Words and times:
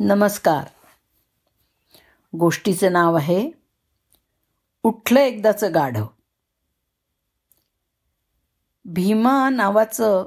नमस्कार. 0.00 0.64
गोष्टीचं 2.38 2.92
नाव 2.92 3.14
आहे 3.14 3.50
उठलं 4.82 5.20
एकदाचं 5.20 5.74
गाढव. 5.74 6.06
भीमा 8.84 9.50
नावाचं 9.50 10.26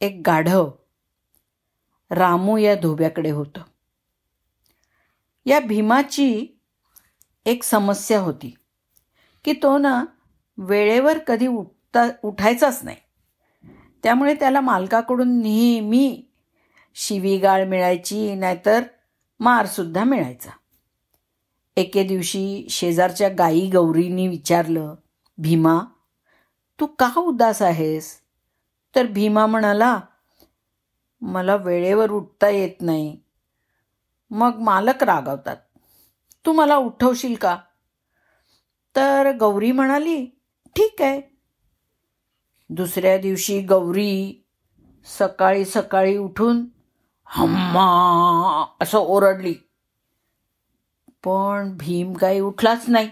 एक 0.00 0.22
गाढव 0.26 0.70
रामू 2.10 2.56
या 2.56 2.74
धोब्याकडे 2.74 3.30
होतं. 3.30 3.62
या 5.46 5.60
भीमाची 5.60 6.46
एक 7.46 7.62
समस्या 7.62 8.20
होती 8.20 8.54
की 9.44 9.52
तो 9.52 9.78
ना 9.78 10.04
वेळेवर 10.58 11.18
कधी 11.18 11.46
उठता 11.46 12.08
उठायचाच 12.22 12.80
नाही. 12.82 12.96
त्यामुळे 14.02 14.34
त्याला 14.34 14.60
मालकाकडून 14.60 15.40
नेहमी 15.40 16.24
शिवीगाळ 16.94 17.64
मिळायची 17.64 18.34
नाहीतर 18.34 18.82
मारसुद्धा 19.40 20.04
मिळायचा. 20.04 20.50
एके 21.76 22.04
दिवशी 22.04 22.66
शेजारच्या 22.70 23.28
गाई 23.28 23.70
गौरीनी 23.70 24.28
विचारलं 24.28 24.94
भीमा 25.38 25.80
तू 26.80 26.86
का 26.86 27.12
उदास 27.16 27.62
आहेस? 27.62 28.20
तर 28.94 29.06
भीमा 29.06 29.46
म्हणाला 29.46 30.00
मला 31.20 31.56
वेळेवर 31.56 32.10
उठता 32.10 32.48
येत 32.48 32.82
नाही. 32.82 33.18
मग 34.30 34.56
मालक 34.58 35.02
रागवतात. 35.02 35.56
तू 36.46 36.52
मला 36.52 36.76
उठवशील 36.76 37.34
का? 37.34 37.58
तर 38.96 39.36
गौरी 39.40 39.72
म्हणाली 39.72 40.26
ठीक 40.76 41.02
आहे. 41.02 41.22
दुसऱ्या 42.70 43.18
दिवशी 43.18 43.62
गौरी 43.62 44.44
सकाळी 45.04 45.64
सकाळी 45.64 46.16
उठून 46.16 46.64
हम्मा 47.32 48.64
असं 48.80 48.98
ओरडली. 48.98 49.54
पण 51.24 51.76
भीम 51.76 52.12
काही 52.12 52.40
उठलाच 52.40 52.84
नाही. 52.88 53.10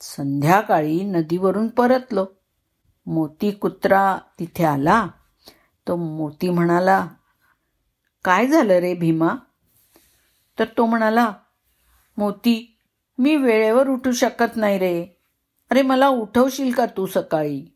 संध्याकाळी 0.00 1.04
नदीवरून 1.04 1.68
परतलो. 1.68 2.26
मोती 3.06 3.50
कुत्रा 3.50 4.18
तिथे 4.38 4.64
आला. 4.64 5.06
तो 5.88 5.96
मोती 5.96 6.50
म्हणाला 6.50 7.08
काय 8.24 8.46
झालं 8.46 8.74
रे 8.74 8.94
भीमा? 8.94 9.34
तर 10.58 10.64
तो 10.64 10.86
म्हणाला 10.86 11.32
मोती 12.16 12.78
मी 13.18 13.36
वेळेवर 13.36 13.88
उठू 13.88 14.12
शकत 14.12 14.56
नाही 14.56 14.78
रे. 14.78 15.04
अरे 15.70 15.82
मला 15.82 16.08
उठवशील 16.08 16.72
का 16.72 16.86
तू 16.86 17.06
सकाळी? 17.06 17.71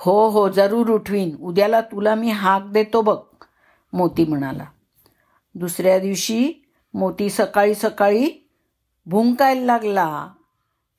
हो 0.00 0.28
हो 0.28 0.48
जरूर 0.48 0.90
उठवीन. 0.90 1.36
उद्याला 1.40 1.80
तुला 1.80 2.14
मी 2.14 2.30
हाक 2.30 2.62
देतो 2.62 3.02
बघ 3.02 3.18
मोती 3.92 4.24
म्हणाला. 4.24 4.64
दुसऱ्या 5.54 5.98
दिवशी 5.98 6.52
मोती 6.94 7.30
सकाळी 7.30 7.74
सकाळी 7.74 8.48
भुंकायला 9.06 9.64
लागला. 9.64 10.32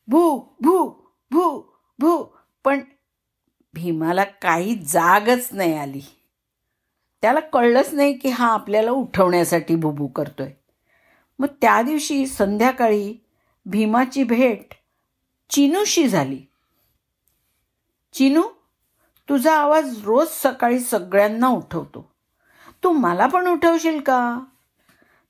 भू 0.07 0.39
भू 0.39 0.89
भू 1.31 1.61
भू 1.99 2.25
पण 2.63 2.79
भीमाला 3.73 4.23
काही 4.23 4.75
जागच 4.75 5.49
नाही 5.51 5.77
आली. 5.77 6.01
त्याला 7.21 7.39
कळलंच 7.39 7.93
नाही 7.93 8.13
की 8.13 8.29
हा 8.29 8.53
आपल्याला 8.53 8.91
उठवण्यासाठी 8.91 9.75
भुभू 9.75 10.07
करतोय. 10.07 10.51
मग 11.39 11.47
त्या 11.61 11.81
दिवशी 11.81 12.27
संध्याकाळी 12.27 13.15
भीमाची 13.65 14.23
भेट 14.23 14.73
चिनूशी 15.49 16.07
झाली. 16.07 16.41
चिनू 18.13 18.41
तुझा 19.29 19.55
आवाज 19.55 20.05
रोज 20.05 20.27
सकाळी 20.29 20.79
सगळ्यांना 20.79 21.47
उठवतो. 21.47 22.11
तू 22.83 22.91
मला 22.91 23.27
पण 23.27 23.47
उठवशील 23.47 24.01
का? 24.01 24.39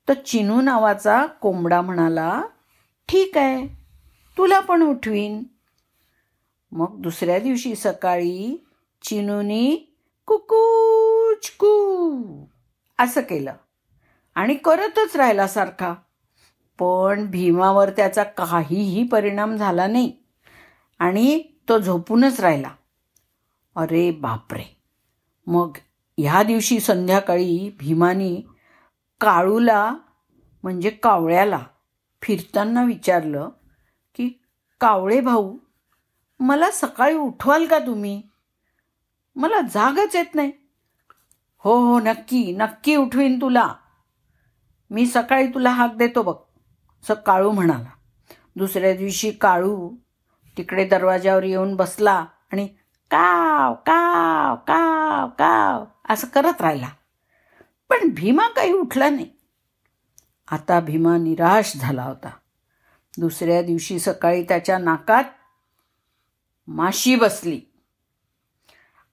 तर 0.07 0.13
चिनू 0.13 0.61
नावाचा 0.61 1.25
कोंबडा 1.25 1.81
म्हणाला 1.81 2.43
ठीक 3.09 3.37
आहे 3.37 3.67
तुला 4.37 4.59
पण 4.59 4.81
उठवीन. 4.81 5.43
मग 6.71 7.01
दुसऱ्या 7.01 7.39
दिवशी 7.39 7.75
सकाळी 7.75 8.65
चिनूनी 9.01 9.97
कुकूच 10.25 11.51
कू 11.51 12.23
असं 12.99 13.21
केलं. 13.21 13.53
आणि 14.35 14.55
करतच 14.55 15.15
राहिला 15.15 15.47
सारखा. 15.47 15.93
पण 16.79 17.31
भीमावर 17.31 17.89
त्याचा 17.89 18.23
काहीही 18.23 19.03
परिणाम 19.03 19.55
झाला 19.55 19.87
नाही. 19.87 20.13
आणि 20.99 21.43
तो 21.69 21.79
झोपूनच 21.79 22.39
राहिला. 22.39 22.69
अरे 23.79 24.11
बापरे. 24.11 24.63
मग 25.47 25.77
ह्या 26.17 26.43
दिवशी 26.43 26.79
संध्याकाळी 26.79 27.75
भीमानी 27.79 28.41
काळूला 29.21 29.95
म्हणजे 30.63 30.89
कावळ्याला 30.89 31.65
फिरताना 32.21 32.83
विचारलं 32.83 33.49
की 34.15 34.43
कावळे 34.79 35.21
भाऊ 35.21 35.57
मला 36.39 36.71
सकाळी 36.71 37.15
उठवाल 37.15 37.65
का 37.65 37.79
तुम्ही? 37.79 38.21
मला 39.35 39.61
जागच 39.61 40.15
येत 40.15 40.35
नाही. 40.35 40.51
हो 41.57 41.77
हो 41.77 41.99
नक्की 41.99 42.55
नक्की 42.55 42.95
उठवीन 42.95 43.41
तुला. 43.41 43.73
मी 44.89 45.05
सकाळी 45.05 45.47
तुला 45.47 45.69
हाक 45.69 45.95
देतो 45.95 46.23
बघ 46.23 46.35
असं 47.03 47.13
काळू 47.13 47.51
म्हणाला. 47.51 47.89
दुसऱ्या 48.55 48.95
दिवशी 48.95 49.31
काळू 49.31 49.95
तिकडे 50.57 50.85
दरवाजावर 50.85 51.43
येऊन 51.43 51.75
बसला 51.75 52.25
आणि 52.51 52.67
काव 53.11 53.73
काव 53.73 54.55
काव 54.55 55.27
काव 55.27 55.85
असं 56.09 56.27
करत 56.27 56.61
राहिला. 56.61 56.89
पण 57.89 57.97
भीमा 58.09 58.47
काही 58.47 58.73
उठला 58.73 59.09
नाही. 59.09 59.29
आता 60.51 60.79
भीमा 60.79 61.17
निराश 61.17 61.77
झाला 61.77 62.03
होता. 62.03 62.29
दुसऱ्या 63.17 63.61
दिवशी 63.61 63.99
सकाळी 63.99 64.43
त्याच्या 64.43 64.77
नाकात 64.77 65.23
माशी 66.67 67.15
बसली. 67.15 67.61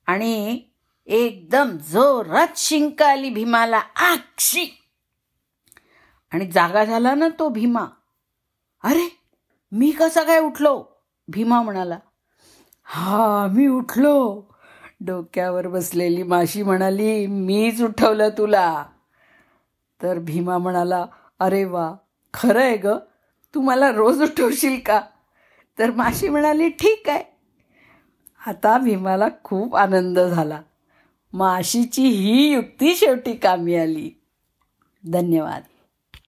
आणि 0.07 0.63
एकदम 1.07 1.71
जोरात 1.71 2.49
शिंक 2.57 3.03
आली 3.03 3.31
भीमाला 3.31 3.79
आक्षी 3.97 4.83
आणि 6.33 6.51
जागा 6.51 6.85
झाला 6.85 7.15
ना 7.15 7.29
तो 7.39 7.49
भीमा. 7.49 7.85
अरे 8.83 9.21
मी 9.73 9.91
कसा 9.91 10.23
काय 10.23 10.41
उठलो? 10.41 10.85
भीमा 11.29 11.63
म्हणाला. 11.63 11.99
हा 12.89 13.49
मी 13.53 13.67
उठलो. 13.67 14.43
डोक्यावर 15.01 15.69
बसलेली 15.69 16.23
माशी 16.23 16.63
म्हणाली 16.63 17.27
मीच 17.27 17.83
उठवलं 17.83 18.29
तुला. 18.29 18.85
तर 20.03 20.19
भीमा 20.19 20.59
म्हणाला 20.59 21.07
अरे 21.39 21.65
वा 21.65 21.95
खरं 22.35 22.61
आहे 22.61 22.77
ग. 22.77 22.87
तू 23.55 23.61
मला 23.61 23.93
रोज 23.93 24.23
उठवशील 24.23 24.81
का? 24.87 25.01
तर 25.79 25.91
माशी 25.91 26.29
म्हणाली 26.29 26.69
ठीक 26.69 27.03
आहे. 27.09 27.25
आता 28.47 28.79
भीमाला 28.79 29.29
खूप 29.45 29.77
आनंद 29.77 30.19
झाला. 30.19 30.61
माशीची 31.33 32.03
ही 32.03 32.53
युक्ती 32.53 32.95
शेवटी 32.95 33.33
कामी 33.33 33.77
आली. 33.77 34.11
धन्यवाद. 35.13 35.63